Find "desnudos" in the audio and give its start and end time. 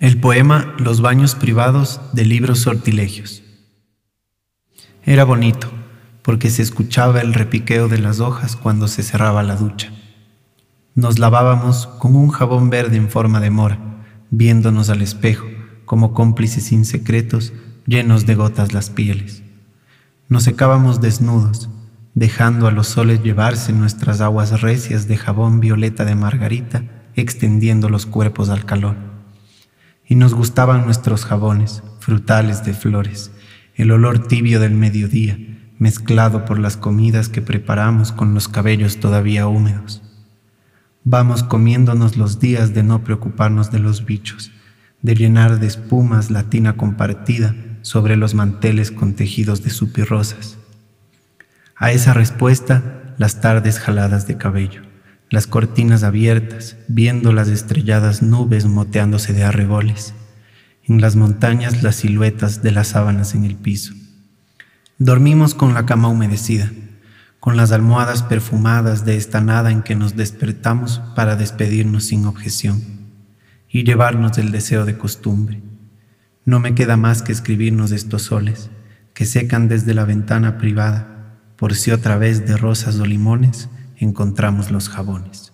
21.00-21.70